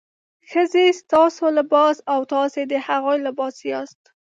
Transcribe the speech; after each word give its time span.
ښځې 0.49 0.85
ستاسو 1.01 1.45
لباس 1.57 1.95
او 2.13 2.19
تاسې 2.33 2.61
د 2.71 2.73
هغوی 2.87 3.17
لباس 3.27 3.55
یاست. 3.71 4.01